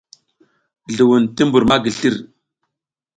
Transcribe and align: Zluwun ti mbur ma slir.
Zluwun 0.93 1.23
ti 1.35 1.41
mbur 1.47 1.63
ma 1.69 1.75
slir. 1.97 2.15